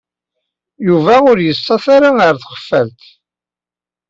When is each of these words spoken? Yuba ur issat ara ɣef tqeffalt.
Yuba 0.87 1.15
ur 1.29 1.37
issat 1.51 1.85
ara 1.95 2.09
ɣef 2.19 2.37
tqeffalt. 2.39 3.01